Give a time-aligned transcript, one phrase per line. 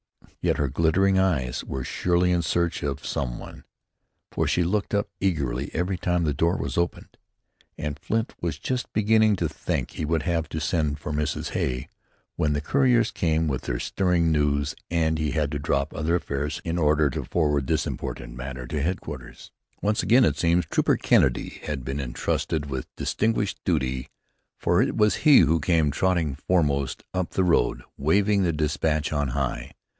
[0.41, 3.63] Yet her glittering eyes were surely in search of some one,
[4.31, 7.15] for she looked up eagerly every time the door was opened,
[7.77, 11.51] and Flint was just beginning to think he would have to send for Mrs.
[11.51, 11.87] Hay
[12.37, 16.59] when the couriers came with their stirring news and he had to drop other affairs
[16.65, 19.51] in order to forward this important matter to headquarters.
[19.83, 24.09] Once again, it seems, Trooper Kennedy had been entrusted with distinguished duty,
[24.57, 29.29] for it was he who came trotting foremost up the road, waving his despatch on
[29.29, 29.73] high.